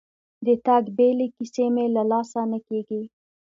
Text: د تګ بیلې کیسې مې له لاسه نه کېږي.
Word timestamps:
د 0.45 0.47
تګ 0.65 0.83
بیلې 0.97 1.27
کیسې 1.35 1.65
مې 1.73 1.85
له 1.95 2.03
لاسه 2.11 2.41
نه 2.51 2.59
کېږي. 2.67 3.01